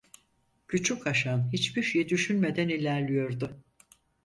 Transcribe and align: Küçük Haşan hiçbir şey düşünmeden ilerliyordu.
Küçük 0.67 1.05
Haşan 1.05 1.49
hiçbir 1.53 1.83
şey 1.83 2.09
düşünmeden 2.09 2.69
ilerliyordu. 2.69 3.59